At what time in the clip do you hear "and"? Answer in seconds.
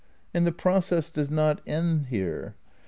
0.33-0.47